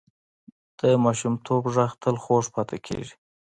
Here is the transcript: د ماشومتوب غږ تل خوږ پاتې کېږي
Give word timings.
د 0.79 0.81
ماشومتوب 1.05 1.63
غږ 1.75 1.91
تل 2.01 2.15
خوږ 2.23 2.45
پاتې 2.55 2.77
کېږي 2.85 3.13